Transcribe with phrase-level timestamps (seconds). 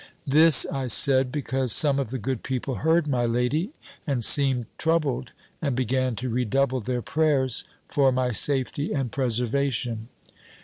[0.25, 3.69] This I said, because some of the good people heard my lady,
[4.07, 5.29] and seemed troubled,
[5.61, 10.07] and began to redouble their prayers, for my safety and preservation.